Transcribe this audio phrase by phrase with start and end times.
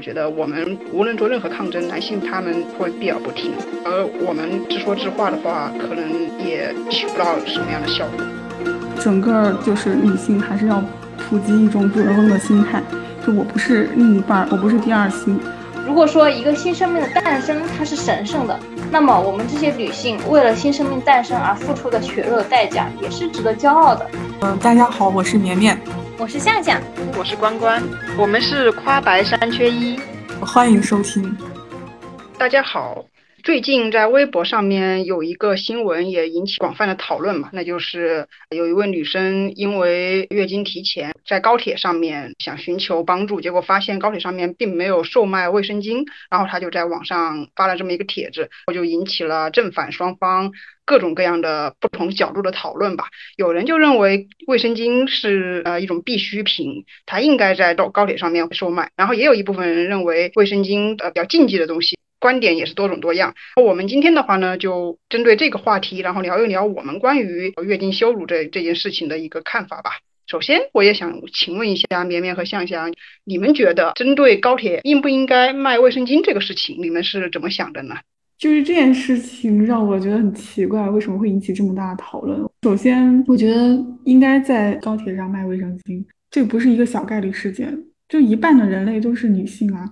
[0.00, 3.52] 我觉得我们无论做任何抗争，男性他们会避而不听，
[3.84, 8.24] 而我们自说自话的话，可能也起不到什么样的效果。
[8.98, 10.82] 整个就是女性还是要
[11.28, 12.82] 普及一种主人翁的心态，
[13.26, 15.38] 就我不是另一半，我不是第二性。
[15.86, 18.58] 如果说一个新生命的诞生它是神圣的，
[18.90, 24.06] 那么我们这些女性为了新生命诞生而付出的血肉代价也是值得骄傲的。
[24.40, 25.78] 嗯，大家好，我是绵绵。
[26.20, 26.78] 我是夏夏，
[27.16, 27.82] 我是关关，
[28.18, 29.98] 我们是夸白三缺一，
[30.38, 31.34] 欢迎收听。
[32.36, 33.02] 大家好，
[33.42, 50.52] 最近在微博上面有一个新闻也引起广泛的讨论嘛，那就是有一位女生因为月经提前，在高铁上面想寻求帮助，结果发现高铁上面并没有售卖卫生巾，然后她就在网上发了这么一个帖子，我就引起了正反双方。
[50.86, 53.04] 各种各样的不同角度的讨论吧，
[53.36, 58.90] 有人就认为卫生巾是呃一种必需品，它应该在高高铁上面售卖。
[58.96, 63.34] 然后也有一部分人认为卫生巾呃比较禁忌的东西，观点也是多种多样。
[63.60, 69.90] 我们今天的话呢，就针对这个话题，然后聊一聊我们关于月经羞辱这这件事情的一个看法吧。
[70.28, 77.96] 首先，我也想请问一下绵绵和向向，你们觉得针对高铁应不应该卖卫生巾这个事情，你们是怎么想的呢？
[78.38, 82.40] 就是这件事情让我觉得很奇怪，为什么会引起这么大的讨论？
[82.62, 87.76] 首先，我觉得应该在高铁上卖卫生巾，这不是一个小概率事件。
[88.08, 89.84] 就一半的人类都是女性啊，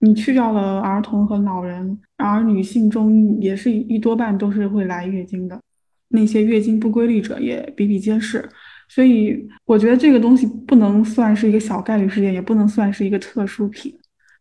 [0.00, 5.60] 你去掉了儿童和老人，而女性中也是一多半都是会来月经的，
[6.08, 8.48] 那些月经不规律者也比比皆是。
[8.88, 13.94] 所以，我觉得这个东西不能算是一个小概率事件，也不能算是一个特殊品，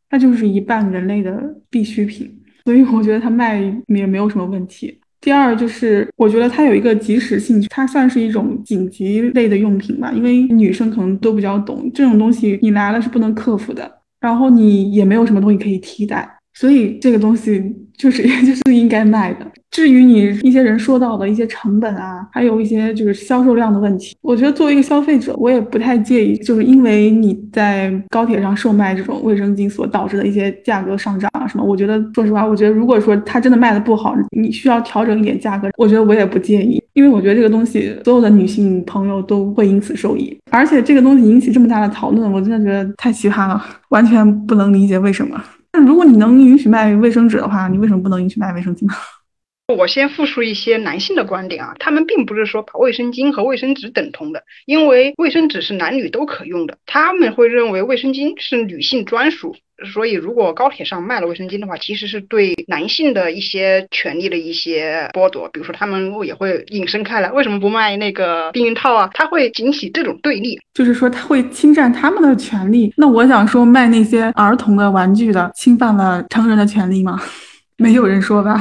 [0.10, 2.34] 它就是一半人类的必需品。
[2.64, 5.00] 所以我觉得它卖也没有什么问题。
[5.20, 16.28] 第二就是，我觉得它有一个及时性，它算是一种紧急类的用品吧，因为女生可能都比较懂这种东西，你来了是不能克服的，然后你也没有什么东西可以替代。
[16.54, 17.64] 所以这个东西
[17.96, 19.46] 就是也 就是应该卖的。
[19.70, 31.64] 至于你一些人说到的一些成本啊，还有一些就是销售量的问题，我觉得作为一个消费者，我也不太介意，就是因为你在高铁上售卖这种卫生巾所导致的一些价格上涨什么。
[31.64, 40.38] 我觉得说实话，我觉得如果说它真的卖的不好，你需要调整一点价格，我觉得我也不介意，因为我觉得这个东西所有的女性朋友都会因此受益。
[40.52, 45.42] 而且这个东西引起这么大的讨论，我真的觉得太奇葩了，完全不能理解为什么。
[45.74, 48.94] 那如果你能允许卖卫生纸的话，你为什么不能允许卖卫生巾呢？
[49.78, 59.58] 我先复述一些男性的观点啊，他们并不是说把卫生巾和卫生纸等同的，因为卫生纸是男女都可用的，他们会认为卫生巾是女性专属，
[59.94, 69.10] 所以如果高铁上卖了卫生巾的话，其实是对男性的一些权利的一些剥夺，比如说他们也会引申开来，为什么不卖那个避孕套啊？
[69.14, 72.92] 他会引起这种对立，就是说他会侵占他们的权利。
[72.98, 77.20] 那我想说，卖那些儿童的玩具的，侵犯了成人的权利吗？
[77.78, 78.60] 没有人说吧。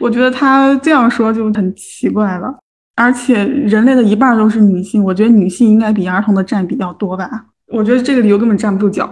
[0.00, 2.54] 我觉得他这样说就很奇怪了，
[2.94, 7.28] 而且人类的一半都是女性，我觉得女性应该比儿童的占比要多吧？
[7.66, 9.10] 我觉得这个理由根本站不住脚。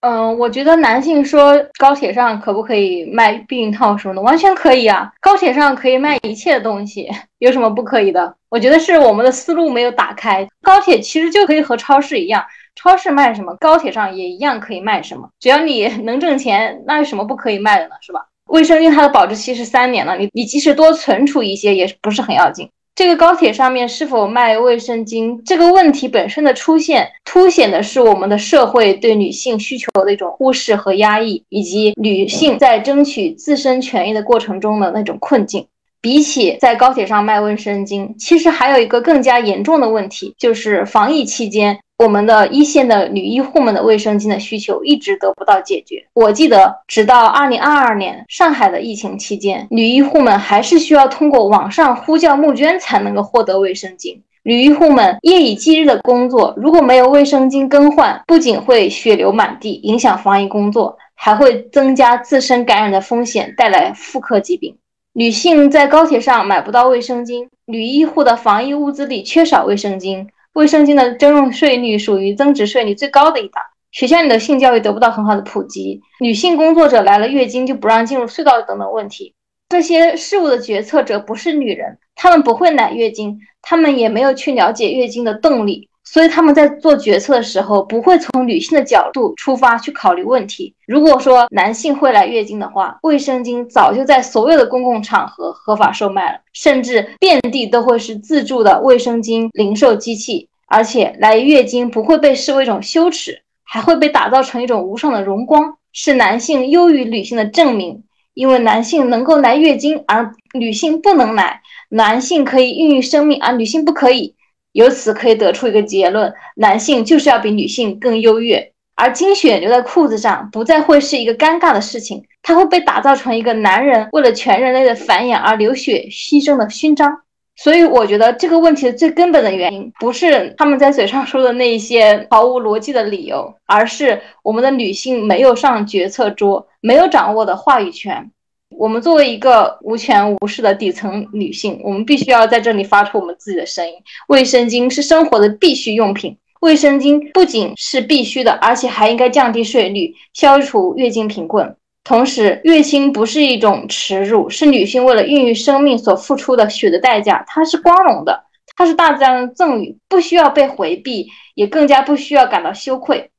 [0.00, 5.12] 嗯，我觉得男性说高铁上可不可以卖避孕套什么的，完全可以啊！
[5.20, 8.36] 高铁上可以卖一切的东西， 有什么不可以的？
[8.48, 10.46] 我觉得是我们的思路没有打开。
[10.62, 12.44] 高铁其实就可以和超市一样，
[12.76, 17.96] 超市卖什么，高铁上也一样可以卖什么，只要你 能挣钱，那有什么不可以卖的呢？
[18.00, 18.24] 是吧？
[18.46, 22.70] 卫生巾它的保质期是三年了，你你即使多存储一些也不是很要紧。
[22.98, 35.64] 这个高铁上面是否卖卫生巾这个问题本身的出现，凸显的是我们的社会对女性需求的一种忽视和压抑，以及女性在争取自身权益的过程中的那种困境。
[36.00, 41.78] 比起在高铁上卖卫生巾，其实还有一个更加严重的问题，就是防疫期间。
[41.98, 46.06] 我们的一线的女医护们的卫生巾的需求一直得不到解决。
[46.14, 54.20] 我记得，直到二零二二年上海的疫情期间，女医护们还是需要通过网上呼叫募捐才能够获得卫生巾。
[54.44, 64.76] 女医护们夜以继日的工作，如果没有卫生巾更换，不仅会血流满地，影响防疫工作，还会增加自身感染的风险，带来妇科疾病。
[65.14, 70.28] 女性在高铁上买不到卫生巾，女医护的防疫物资里缺少卫生巾。
[70.58, 73.62] 卫生巾的征用税率属于增值税率最高的一档，
[73.92, 79.36] 学校里的性教育得不到很好的普及，女性工作者来了月经就不让进入隧道等等问题，
[79.68, 85.87] 这些事物的决策者不是女人，她们不会来月经，她们也没有去了解月经的动力。
[86.10, 90.74] 所以他们在做决策的时候，不会从女性的角度出发去考虑问题。
[90.86, 100.48] 如果说男性会来月经的话，卫生巾早就在所有的公共场合合法售卖了，甚至遍地都会是自助的卫生巾零售机器。
[100.66, 105.76] 而且来月经不会被视为一种羞耻，还会被打造成一种无上的荣光。
[105.92, 108.02] 是男性优于女性的证明，
[108.32, 111.60] 因为男性能够来月经，而女性不能来；
[111.90, 114.34] 男性可以孕育生命，而女性不可以。
[114.72, 118.72] 由此可以得出一个结论：男性就是要比女性更优越。
[118.94, 127.16] 而经血留在裤子上，不再会是一个尴尬的事情，它会被打造成一个男人为了全人类的繁衍而流血牺牲的勋章。
[127.54, 138.30] 所以，我觉得这个问题的最根本的原因，不是他们在嘴上说的那一些毫无逻辑的理由，而是我们的女性没有上决策桌，没有掌握的话语权。
[138.76, 143.94] 我们作为一个无权无势的底层女性，我们必须要在这里发出我们自己的声音。
[144.28, 146.36] 卫生巾是生活的必需用品。
[146.60, 151.76] 卫生巾不仅是必须的，而且还应该降低税率，消除月经贫困。
[152.04, 157.44] 同时，月经不是一种耻辱，是女性为了孕育生命所付出的血的代价。
[157.46, 158.44] 它是光荣的，
[158.76, 163.30] 它是大自然的赠予，不需要被回避，也更加不需要感到羞愧。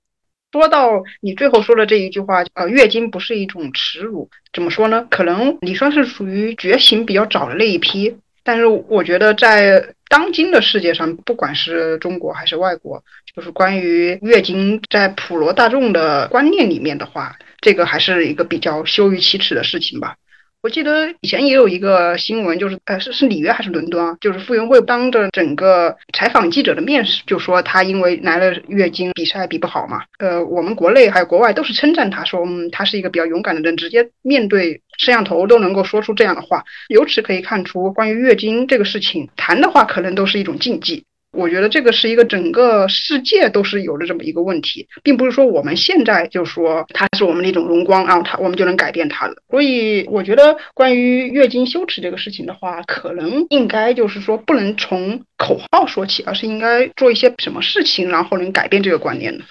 [0.52, 5.06] 说到你最后说的这一句话，呃，月经不是一种耻辱，怎么说呢？
[5.12, 8.18] 可能你算是属于觉醒比较早的那一批。
[8.44, 13.04] 但是我觉得，在当今的世界上，不管是中国还是外国，
[13.36, 20.16] 就是关于月经在普罗大众的观念里面的话，这个还是一个比较羞于启齿的事情吧。
[20.62, 24.18] 我记得以前也有一个新闻，就是呃是是里约还是伦敦啊？
[24.20, 30.04] 就是傅园慧当着整个采访记者的面就说她因为来了月经比赛比不好嘛。
[30.18, 36.66] 呃，我们国内还有国外都是称赞她，说嗯她是一个比较勇敢的人，直接面对摄像头都能够说出这样的话。
[36.90, 41.06] 由此可以看出，关于月经这个事情谈的话，可能都是一种禁忌。
[41.32, 49.36] 我觉得这个是一个整个世界都是有的这么一个问题，并不是说我们现在就说它是我们的一种荣光，然后它我们就能改变它了。
[49.50, 59.44] 所以我觉得关于月经羞耻这个事情的话，可能应该就是说不能从口号说起，而是应该做一些什么事情，然后能改变这个观念的。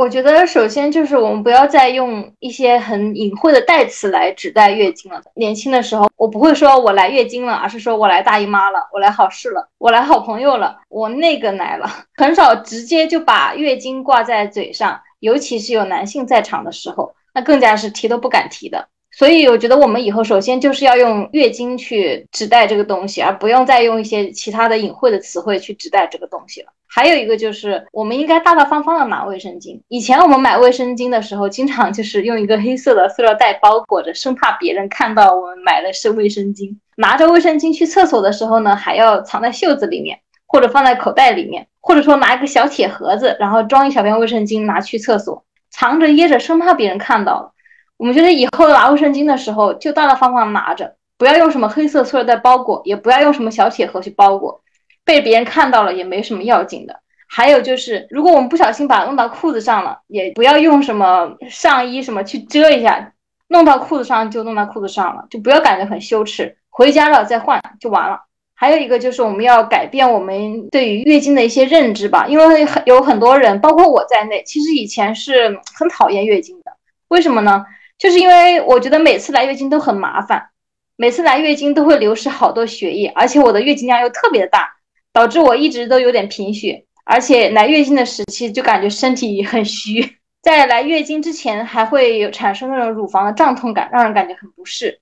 [0.00, 5.20] 我觉得首先就是我们不要再用一些很隐晦的代词来指代月经了。
[5.34, 11.86] 年轻的时候，我不会说我来月经了，而是说我来大姨妈了，我来好事了，我来好朋友了，我那个来了。
[12.14, 18.88] 很少直接就把月经挂在嘴上，尤其是有男性在场的时候，那更加是提都不敢提的。
[19.12, 26.68] 所以我觉得我们以后首先就是要用月经去指代这个东西，而不用再用一些其他的隐晦的词汇去指代这个东西了。
[26.92, 29.80] 还有一个就是，我们应该大大方方的拿卫生巾。
[29.88, 36.76] 以前我们买卫生巾的时候，经常就是用一个黑色的塑料袋包裹着，生怕别人看到我们买的是卫生巾。
[36.96, 47.52] 拿着卫生巾去厕所的时候呢，还要藏在袖子里面，或者放在口袋里面，或者说拿一个小铁盒子，然后装一小片卫生巾拿去厕所，藏着掖着，生怕别人看到了。
[48.00, 54.62] 我们觉得以后拿卫生巾的时候就大大方方拿着，不要用什么黑色塑料袋包裹，也不要用什么小铁盒去包裹，
[55.04, 56.98] 被别人看到了也没什么要紧的。
[57.28, 63.12] 还有就是，如果我们不小心把它弄到裤子上了，也不要用什么上衣什么去遮一下，
[63.48, 68.18] 弄到裤子上就弄到裤子上了，就不要感觉很羞耻，回家了再换就完了。
[68.54, 76.72] 还有一个就是我们要改变我们对于月经的一些认知吧，因为很有很多人，包括我在内，其实以前是很讨厌月经的，
[77.08, 77.66] 为什么呢？
[78.00, 80.48] 就是因为我觉得每次来月经都很麻烦，
[80.96, 84.72] 每次来月经都会流失好多血液，而且我的月经量又特别的大，
[85.12, 94.98] 导致我一直都有点贫血，而且来月经的时期就感觉身体很虚，在来月经之前还会有产生那种乳房的胀痛感，让人感觉很不适。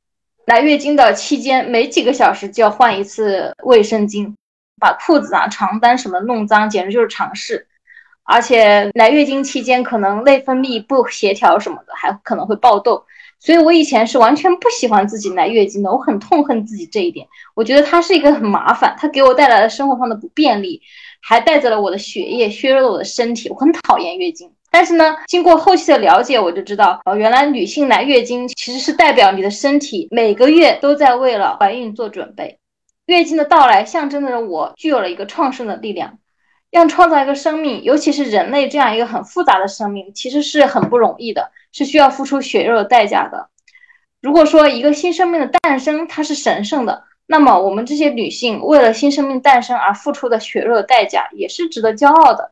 [0.47, 4.35] 来月经的期间，每几个小时就要换一次卫生巾，
[4.81, 7.69] 把裤子啊、床单什么弄脏，简直就是常事。
[8.31, 13.03] 而且来月经期间，可能内分泌不协调什么的，还可能会爆痘。
[13.41, 17.27] 所以我以前是完全不喜欢自己来月经的，我很痛恨自己这一点。
[17.55, 20.83] 我觉得它是一个很麻烦，它给我带来了生活上的不便利，
[21.23, 23.49] 还带走了我的血液，削弱了我的身体。
[23.49, 24.53] 我很讨厌月经。
[24.71, 32.59] 但是呢，经过后期的了解，我就知道，哦，原来女性来月经其实是代表你的身体每个月都在为了怀孕做准备。
[33.07, 36.19] 月经的到来象征着我具有了一个创生的力量。
[36.71, 43.49] 要创造一个生命，尤其是人类这样一个很复杂的生命，其实是很不容易的，是需要付出血肉的代价的。
[44.21, 52.51] 如果说一个新生命的诞生它是神圣的，那么我们这些女性为了新生命诞生而付出的血肉的代价也是值得骄傲的。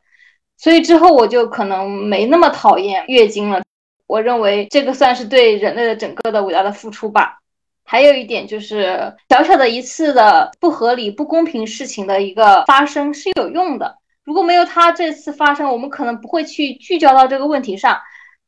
[0.57, 3.61] 所以之后我就可能没那么讨厌月经了。
[4.07, 7.39] 我认为这个算是对人类的整个的伟大的付出吧。
[7.83, 13.97] 还有一点就是小小的一次的不合理、不公平事情的一个发生是有用的。
[14.27, 17.97] 如果没有他这次发生，我们可能不会去聚焦到这个问题上，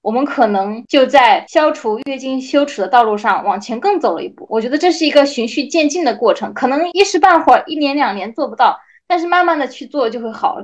[0.01, 4.45] 我们可能就在消除月经羞耻的道路上往前更走了一步。
[4.49, 10.57] 我觉得这是一个循序渐进的过程，可能一时半会儿、一年两年做不到，但是慢慢的去做就会好。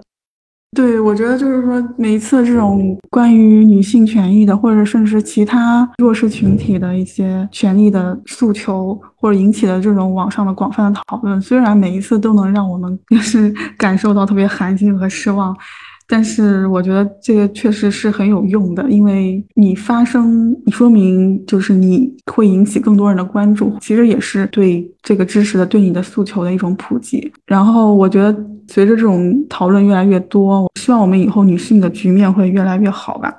[0.74, 15.56] 对，我觉得就是说，每一次这种关于女性权益的，或者甚至其他弱势群体的一些权利的诉求，或者引起的这种网上的广泛的讨论，虽然每一次都能让我们 就是感受到特别寒心和失望。
[16.08, 27.32] 但是我觉得这个确实是很有用的，因为你发声，你说明就是你会引起更多人的关注，其实也是对这个知识的、对你的诉求的一种普及。
[27.48, 28.32] 然后我觉得
[28.68, 33.34] 随着这种讨论越来越多，我希望我们以后女性的局面会越来越好吧。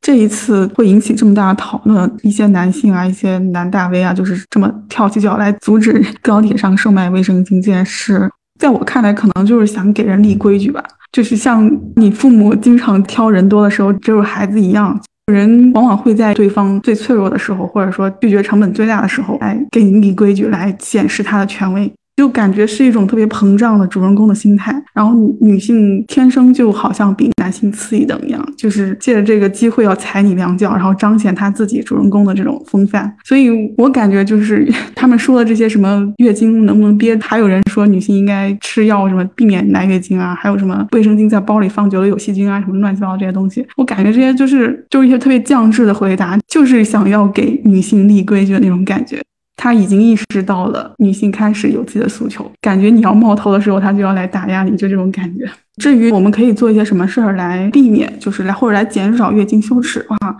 [0.00, 10.82] 这一次会引起这么大的讨论，一些男性啊，一些男大 V 啊，就是这么跳起脚来阻止 高铁上售卖卫生巾这件事，在我看来，可能就是想给人立规矩吧。
[11.12, 21.92] 就是像你父母经常挑人多的时候，只有孩子一样，人往往会在对方最脆弱的时候，或者说拒绝成本最大的时候，来给你立规矩，来显示他的权威。
[22.20, 33.10] 就感觉是一种特别膨胀的主人公的心态，然后女性天生就好像比男性次一等一样，就是借着这个机会要踩你两脚，然后彰显他自己主人公的这种风范。
[33.24, 33.48] 所以
[33.78, 49.18] 我感觉就是 他们说的这些什么月经能不能憋，还有人说女性应该吃药什么避免来月经啊，还有什么卫生巾在包里放久了有细菌啊，什么乱七八糟这些东西，我感觉这些就是就是一些特别降智的回答，就是想要给女性立规矩的那种感觉。
[49.62, 55.46] 他已经意识到了女性开始有自己的诉求，感觉你要冒头的时候，他就要来打压你，就这种感觉。
[55.76, 60.34] 至于我们可以做一些什么事儿来避免，就是来或者来减少月经羞耻啊，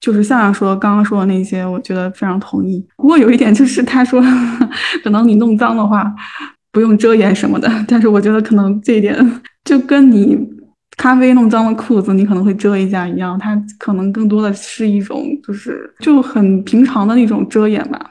[0.00, 2.82] 就是向阳说刚刚说的那些，我觉得非常同意。
[2.96, 4.24] 不过有一点就是，他说
[5.04, 6.10] 可能你弄脏的话
[6.72, 9.14] 不用遮掩什么的，但是我觉得可能这一点
[9.66, 10.38] 就跟你
[10.96, 18.10] 咖啡弄脏了裤子，你可能会遮一下一样，它可能更多的是一种就是就很平常的那种遮掩吧。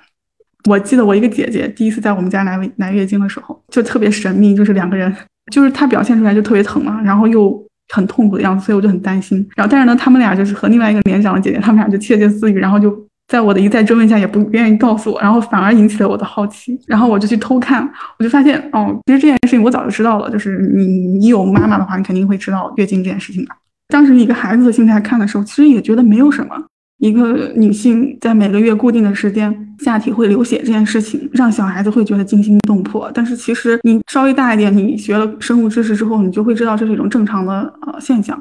[0.70, 5.14] 我记得我一个姐姐第一次在我们家来来月经的时候，就特别神秘，就是两个人，
[5.52, 7.62] 就是她表现出来就特别疼嘛，然后又
[7.94, 9.38] 很痛苦的样子，所以我就很担心。
[9.56, 12.96] 然后但是呢，他们俩就是和另外一个年长的姐姐，他们俩就窃窃私语，然后就
[13.28, 17.90] 在我的一再追问下，也不愿意告诉我，然后反而引起了我的好奇，然后我就去偷看，
[18.20, 23.52] 我就发现哦，其实这件事情我早就知道了，就是你你有妈妈的话，你肯定会知道月经这件事情的。
[23.88, 26.56] 当时一个孩子的心态看的时候，其实也觉得没有什么。
[27.02, 33.12] 一个女性在每个月固定的时间下体会流血这件事情，让小孩子会觉得惊心动魄。
[33.12, 38.40] 但是其实你稍微大一点，你学了生物知识之后，你就会知道这是一种正常的呃现象。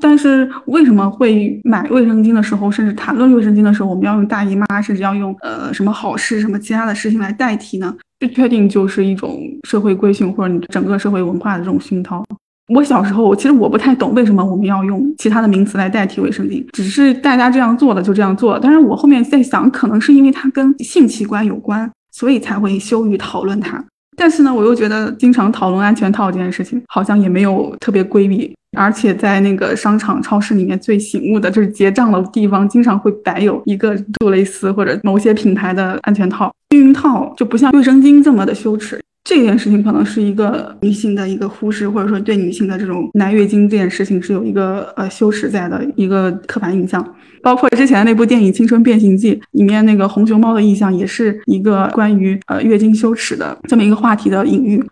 [0.00, 7.94] 但是为什么会买卫生巾的时候，甚至谈论卫生巾的时候，我们要用大姨妈，甚至要用呃什么好事什么其他的事情来代替呢？
[8.20, 12.24] 这确定就是一种社会规训或者你整个社会文化的这种熏陶。
[12.68, 18.60] 我小时候，其实我不太懂为什么我们要用其他的名词来代替卫生巾，只是大家这样做的就这样做了。
[18.62, 23.82] 但是我后面在想，可能是因为它跟性器官有关，所以才会羞于讨论它。
[24.16, 28.54] 但是呢，我又觉得经常讨论安全套这件事情，好像也没有特别规避。
[28.76, 39.00] 而且在那个商场、超市里面最醒目的就是结账的地方，经常会摆有一个杜蕾斯或者某些品牌的安全套、避孕套，就不像卫生巾这么的羞耻。
[39.28, 47.06] 这件事情可能是一个女性的一个忽视，或者说对女性的这种来月经这件事情是有一个呃羞耻在的一个刻板印象。
[47.42, 54.82] 包括之前那部电影《青春变形记》里面那个红熊猫的印象，也是一个关于呃月经羞耻的这么一个话题的隐喻。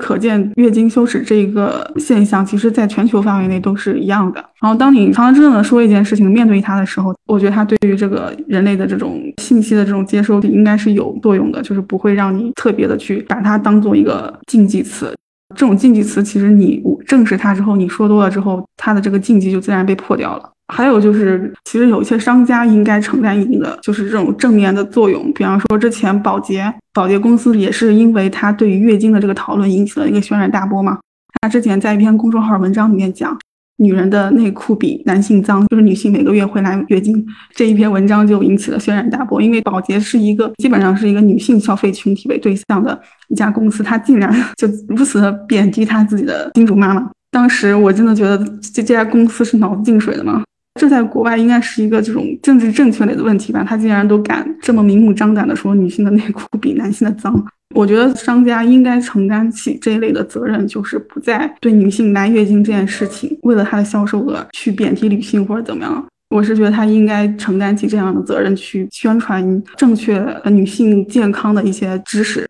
[0.00, 4.40] 可见月经羞耻这一个现象，其实在全球范围内都是一样的。
[4.60, 15.14] 然后，当你堂堂正正的说一件事情，面对它的时候，我觉得它对于这个人类的这种信息的这种接收应该是有作用的，就是不会让你特别的去把它当做一个禁忌词。
[15.54, 20.51] 这种禁忌词，其实你正视它之后，你说多了之后，它的这个禁忌就自然被破掉了。
[20.72, 25.30] 还有就是，其实有一些商家应该承担一定的，就是这种正面的作用。
[25.34, 30.98] 比方说，之前保洁保洁公司也是因为它对于月经的这个讨论引起了一个轩然大波嘛。
[31.42, 33.36] 他之前在一篇公众号文章里面讲，
[33.76, 37.22] 女人的内裤比男性脏，就是女性每个月会来月经
[37.54, 39.42] 这一篇文章就引起了轩然大波。
[39.42, 42.98] 因为保洁是一个基本上是一个女性消费群体为对象的
[43.28, 47.10] 一家公司，它竟然就如此的贬低他自己的金主妈妈。
[47.30, 50.42] 当时我真的觉得这这家公司是脑子进水的吗？
[50.80, 53.62] 这在国外应该是一个这种政治正确类的问题吧？
[53.62, 57.32] 他竟然都敢这么明目张胆的说女性的内裤比男性的脏，
[57.74, 66.04] 我觉得商家应该承担起这一类的责任，就是不再对女性来月经这件事情，为了她的销售额去贬低女性或者怎么样。
[66.30, 72.48] 我是觉得他应该承担起这样的责任，去宣传正确女性健康的一些知识。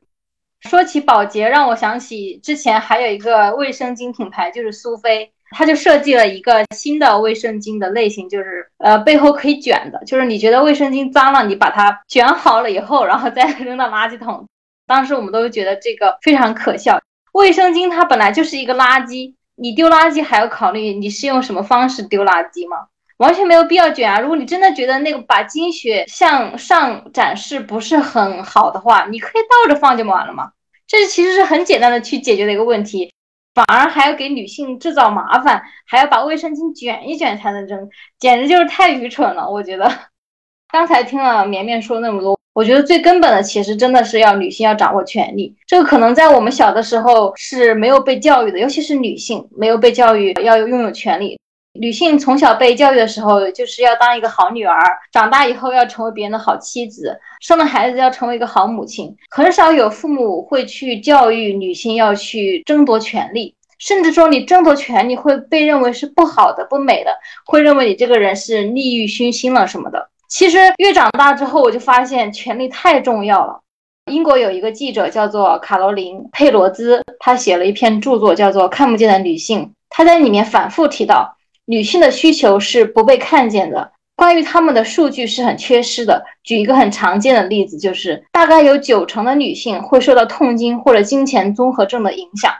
[0.61, 5.32] 说起保洁，让我想起之前还有一个卫生巾品牌，就是苏菲。
[5.53, 14.47] 他就设计了一个新的卫生巾的类型，就是呃背后可以卷的，就是你觉得卫生巾脏了，你把它卷好了以后，然后再扔到垃圾桶。
[14.87, 17.01] 当时我们都觉得这个非常可笑。
[17.33, 22.89] 卫生巾它本来就是一个垃圾，你丢垃圾还要考虑你是用什么方式丢垃圾吗？
[23.19, 24.19] 完全没有必要卷啊！
[24.19, 30.51] 如果你真的觉得那个把经血向上展示不是很好的话，你可以倒着放就完了嘛。
[30.89, 33.13] 这其实是很简单的去解决的一个问题，
[33.55, 39.49] 反而还要给女性制造麻烦，还要把卫生巾卷一卷才能扔，简直就是太愚蠢了。
[39.49, 39.91] 我觉得，
[40.71, 45.55] 刚才听了绵绵说那么多，我觉得最根本的其实真的是要女性要掌握权利。
[45.67, 51.39] 这个可能在我们小的时候是没有被教育的，尤其是女性没有被教育要拥有权利。
[51.75, 54.79] 女性从小被教育的时候，就是要当一个好女儿，
[55.11, 59.17] 长大以后要成为别人的好妻子，生了孩子要成为一个好母亲。
[59.31, 67.11] 很少有父母会去教育女性要去争夺权利，甚至说你争夺权利会被认为是不好的、不美的，
[67.47, 70.11] 会认为你这个人是利欲熏心了什么的。
[70.29, 73.61] 其实越长大之后，我就发现权力太重要了。
[74.11, 81.39] 英国有一个记者叫做卡罗琳·佩罗兹，他写了一篇著作叫做《看不见的女性》，他在里面反复提到。
[81.65, 86.25] 女性的需求是不被看见的，关于她们的数据是很缺失的。
[86.43, 92.53] 举一个很常见的例子，就是大概有九成的女性会受到痛经或者经前综合症的影响，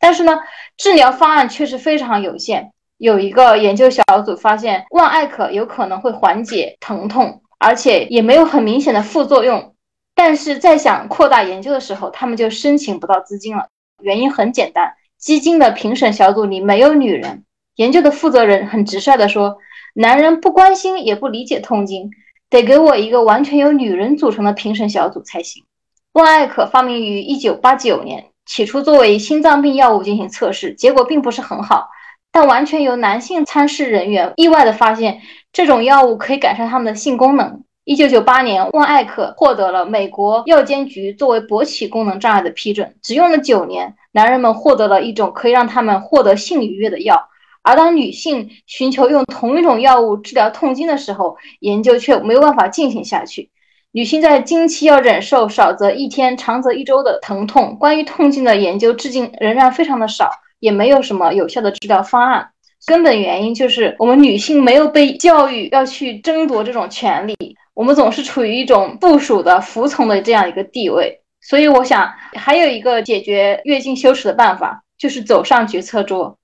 [0.00, 0.38] 但是呢，
[0.76, 2.70] 治疗方案却是非常有限。
[2.96, 9.74] 有一个研究小组发现，万艾可有可能会缓解疼痛，而且也没有很明显的副作用。
[10.14, 13.66] 但是在想扩大研究的时候，他们就申请不到资金了。
[14.00, 17.42] 原因很简单，基金的评审小组里没有女人。
[17.76, 19.58] 研究的负责人很直率地说
[19.94, 22.10] ：“男人不关心也不理解痛经，
[22.48, 25.64] 得给我一个完全由女人组成的评审小组才行。”
[26.12, 31.88] 万艾可发明于1989年，起初作为心脏病药物进行测试，结果并不是很好。
[32.30, 35.20] 但完全由男性参试人员意外地发现，
[35.52, 37.62] 这种药物可以改善他们的性功能。
[37.84, 42.94] 1998年，万艾可获得了美国药监局作为勃起功能障碍的批准。
[43.02, 47.28] 只用了九年，男人们获得了一种可以让他们获得性愉悦的药。
[47.64, 53.50] 而当女性寻求用同一种药物治疗痛经的时候，研究却没有办法进行下去。
[53.90, 57.76] 女性在经期要忍受少则一天、长则一周的疼痛。
[57.80, 62.50] 关于痛经的研究至今仍然非常的少，也没有什么有效的治疗方案。
[62.86, 67.34] 根本原因就是我们女性没有被教育要去争夺这种权利，
[67.72, 71.20] 我们总是处于一种部属的、服从的这样一个地位。
[71.40, 76.36] 所以，我想还有一个解决月经羞耻的办法，就是走上决策桌。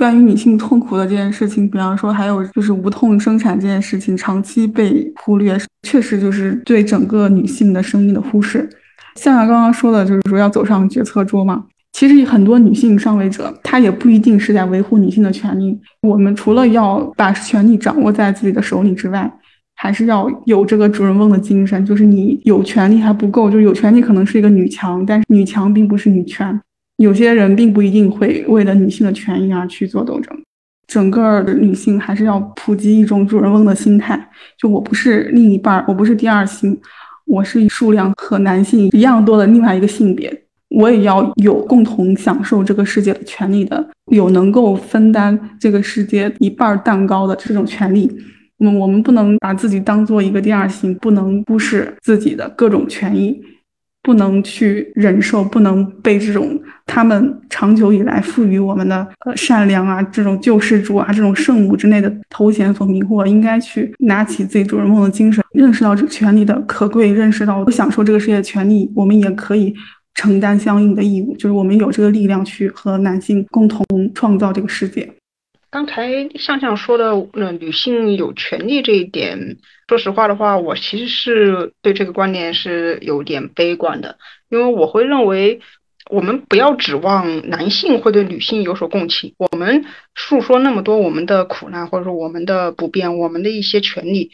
[0.00, 8.66] 关于女性痛苦的这件事情，比方说还有就是无痛生产这件事情，长期被忽略，确实就是对整个女性的生命的忽视。
[9.16, 11.66] 像刚刚说的，就是说要走上决策桌嘛。
[11.92, 15.78] 其实很多女性上位者，她也不一定是在维护女性的权利。
[16.00, 19.30] 我们除了要把权力掌握在自己的手里之外，
[19.76, 21.84] 还是要有这个主人翁的精神。
[21.84, 26.58] 就是你有权利还不够，就是有权利可能是一个女强，但是女强并不是女权。
[27.00, 30.36] 有些人并不一定会为了女性的权益而去做斗争，
[30.86, 34.28] 整个女性还是要普及一种主人翁的心态。
[34.58, 36.78] 就我不是另一半，我不是第二性，
[37.26, 40.30] 我是数量和男性一样多的另外一个性别，
[40.68, 48.14] 我也要有共同享受这个世界的权利的，有能够分担这个世界一半蛋糕的这种权利。
[48.58, 53.40] 我们我们不能把自己当做一个第二性，不能忽视自己的各种权益。
[54.02, 69.74] 不能去忍受，不能被这种他们长久以来赋予我们的呃善良啊，这种救世主啊，这种圣母之类的头衔所迷惑，应该去拿起自己主人翁的精神，认识到这权利的可贵，认识到不享受这个世界的权利，我们也可以
[70.14, 73.84] 承担相应的义务，就是我们有这个力量去和男性共同
[74.14, 75.06] 创造这个世界。
[75.70, 79.56] 刚才向向说的，呃，女性有权利这一点，
[79.88, 85.60] 说实话的话，我其实是对这个观点是有点悲观的，因为我会认为，
[86.10, 89.34] 我们不要指望男性会对女性有所共情。
[89.38, 89.84] 我们
[90.16, 94.32] 诉说那么多我们的苦难，或者说我们的不便，我们的一些权利，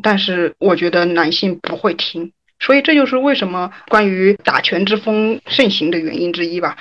[0.00, 6.76] 但是我觉得男性不会听，所以这就是为什么关于打拳之风盛行的原因之一吧。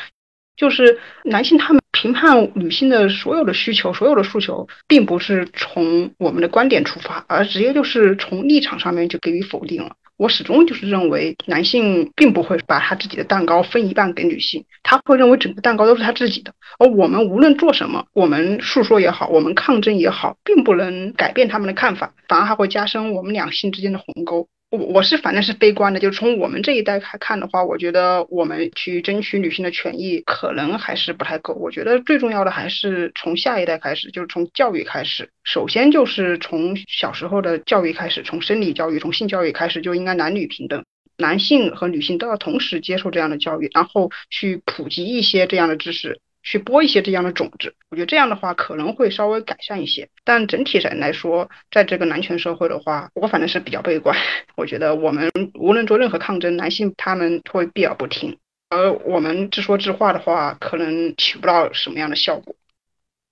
[0.55, 9.95] 就是男性他们评判女性的所有的需求、所有的诉求，并不是从我们的观点出发，而直接就是从立场上面就给予否定了。
[10.15, 16.53] 我始终就是认为，男性并不会把他自己的蛋糕分一半给女性，他会认为整个蛋糕都是他自己的。
[16.77, 24.47] 而我们无论做什么，我们诉说也好，我们抗争也好，并不能改变他们的看法，反而还会加深我们两性之间的鸿沟。
[24.69, 31.53] 我我是反正是悲观的，就从我们这一代来看的话，我觉得我们去争取女性的权益可能还是不太够。
[31.53, 35.30] 我觉得最重要的还是从下一代开始，就是从教育开始。
[35.45, 40.84] 首先就是从小时候的教育开始，从生理教育、从性教育开始就应该男女平等，
[41.17, 46.19] 男性和女性都要同时接受这样的教育，然后去普及一些这样的知识。
[46.47, 47.75] 去播一些这样的种子。
[47.89, 50.07] 我觉得这样的话可能会稍微改善一些。
[50.23, 54.15] 但整体上来说，在这个男权社会的话，我反正是比较悲观。
[54.55, 58.38] 我觉得我们无论做任何抗争，男性他们会避而不听，
[58.69, 62.55] 而我们自说自话的话，可能起不到什么样的效果。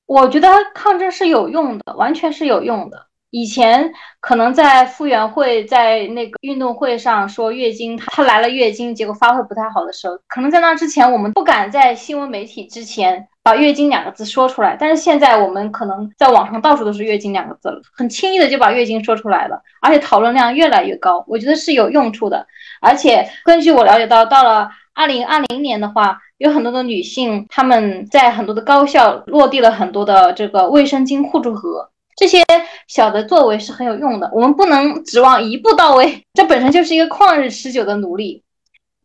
[0.06, 3.08] 我觉得抗争是有用的，完全是有用的。
[3.32, 22.48] 以前可能在傅园慧在那个运动会上说月经，她来了月经，结果发挥不太好的时候，可能在那之前我们不敢在新闻媒体之前把月经两个字说出来，但是现在我们可能在网上到处都是月经两个字了，很轻易的就把月经说出来了，而且讨论量越来越高，我觉得是有用处的。
[22.80, 31.90] 而且根据我了解到，到了二零二零年的话，有很多的女性她们在很多的高校落地了很多的这个卫生巾互助盒。
[32.16, 32.44] 这些
[32.88, 38.42] 小的作为是很有用的，我们不能指望一步到位，这本身就是一个旷日持久的努力。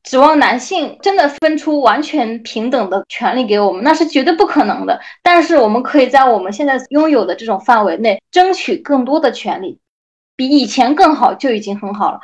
[0.02, 4.98] 指望男性真的分出完全平等的权利给我们，那是绝对不可能的。
[5.22, 9.78] 但是我们可以在我们现在拥有的这种范围内，争取更多的权利，
[10.36, 12.20] 比以前更好就已经很好了。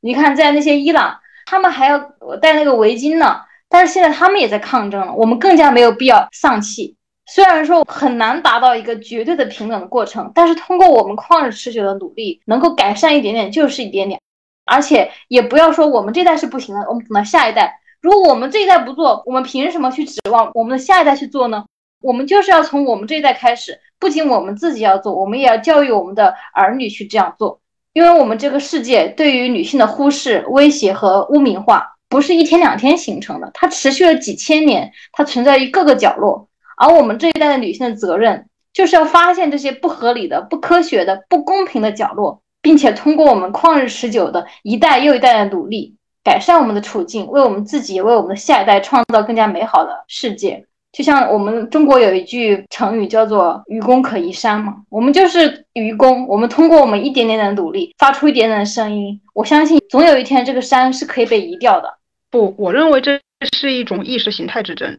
[0.00, 1.98] 你看，在那些伊朗，他们还要
[2.42, 6.95] 戴那个围巾呢，但是现在他们也在抗争了，我们更加没有必要丧气。
[7.26, 14.20] 虽然说很难达到一个绝对的平等的过程，但是通过我们旷日持久的努力，能够改善一点点就是一点点。
[14.64, 17.80] 而且也不要说我们这代是不行的，我们等到下一代。
[18.00, 21.64] 如果我们这一代不做，我们凭什么去指望我们的下一代去做呢？
[22.00, 27.60] 我们就是要从我们这一代开始，不仅我们自己要做，我们也要教育我们的儿女去这样做。
[27.92, 36.48] 因为我们这个世界对于女性的忽视、威胁和污名化，不是一天两天形成的，它持续了几千年，它存在于各个角落。
[36.76, 50.66] 而我们这一代的女性的责任，就是要发现这些不合理的、不科学的、不公平的角落，并且通过我们旷日持久的一代又一代的努力，改善我们的处境，为我们自己、为我们的下一代创造更加美好的世界。
[50.92, 61.98] 就像我们中国有一句成语叫做“愚公可移山”嘛，我们就是愚公，我们通过我们一点点的努力，发出一点点的声音，我相信总有一天这个山是可以被移掉的。
[62.30, 63.20] 不，我认为这
[63.54, 64.98] 是一种意识形态之争。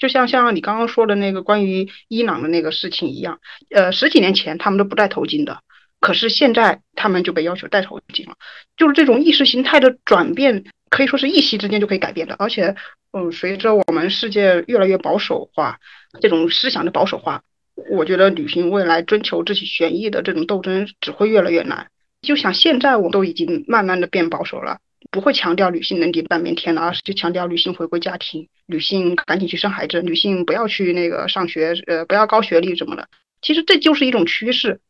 [0.00, 5.60] 就像像你刚刚说的那个关于伊朗的那个事情一样，呃，十几年前他们都不戴头巾的，
[6.00, 8.34] 可是现在他们就被要求戴头巾了。
[8.78, 12.34] 就是这种意识形态的转变，可以说是一夕之间就可以改变的。
[12.38, 12.74] 而且，
[13.12, 15.78] 嗯，随着我们世界越来越保守化，
[16.22, 17.42] 这种思想的保守化，
[17.90, 21.88] 我觉得女性未来追求自己权益的这种斗争只会越来越难。
[22.22, 24.78] 就像现在我都已经慢慢的变保守了。
[25.10, 33.06] 不会强调女性能顶半边天了，而是就强调女性回归家庭，女性赶紧去生孩子，女性不要去那个上学，呃，不要高学历什么的。
[33.42, 34.80] 其实这就是一种趋势。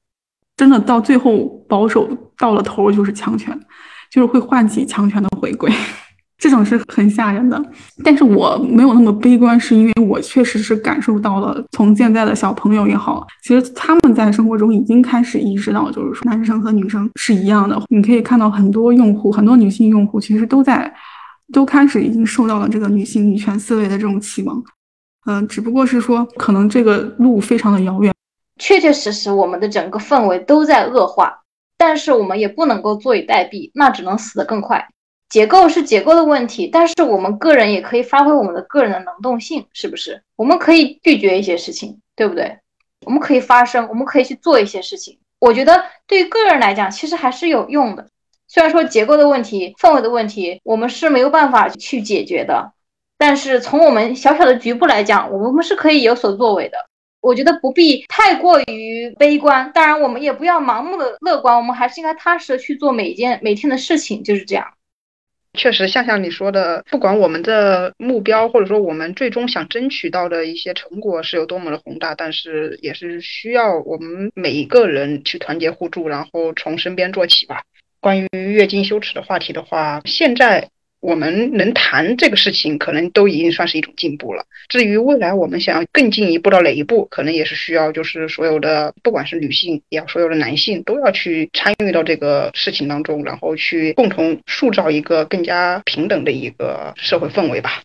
[0.56, 3.58] 真的到最后，保守到了头就是强权，
[4.10, 5.72] 就是会唤起强权的回归。
[6.36, 7.62] 这种是很吓人的，
[8.02, 17.78] 但是我没有那么悲观，是因为我确实是感受到了，从现在的小朋友也好，其实他们在生活中已经开始意识到，就是说男生和女生是一样的。
[17.90, 20.90] 你可以看到很多用户，很多女性用户，其实都在，
[21.52, 24.62] 都开始已经受到了这个女性女权思维的这种启蒙。
[25.26, 28.14] 嗯，只不过是说，可能这个路非常的遥远。
[28.58, 31.42] 确确实实，我们的整个氛围都在恶化，
[31.76, 34.88] 但是我们也不能够坐以待毙，那只能死得更快。
[35.28, 40.22] 结构是结构的问题，但是我们个人也可以发挥我们的个人的能动性，是不是？
[40.36, 42.58] 我们可以拒绝一些事情，对不对？
[43.06, 45.18] 我们可以发声，我们可以去做一些事情。
[45.38, 48.08] 我觉得对于个人来讲，其实还是有用的。
[48.52, 52.72] 虽然说结构的问题、氛围的问题，我们是没有办法去解决的，
[53.16, 56.76] 但是从我们小小的局部来讲，我们是可以有所作为的。
[57.20, 64.66] 我觉得不必太过于悲观，当然我们也不要盲目的乐观，我们还是应该踏实的去做每一件每天的事情，就是这样。
[65.54, 77.62] 确实，像像你说的，不管我们的目标或者说我们最终想争取到的一些成果是有多么的宏大，但是也是需要我们每一个人去团结互助，然后从身边做起吧。
[78.00, 80.68] 关于月经羞耻的话题的话，现在。
[81.02, 84.44] 我们能谈这个事情，可能都已经算是一种进步了。
[84.68, 97.80] 至于未来我们想要更进一步到哪一步，可能也是需要，就是所有的，不管是女性也好，所有的男性都要去参与到这个事情当中，然后去共同塑造一个更加平等的一个社会氛围吧。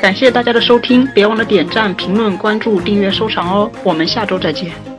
[0.00, 3.70] 感谢大家的收听，别忘了点赞、评论、关注、订阅、收藏哦。
[3.84, 4.93] 我们下周再见。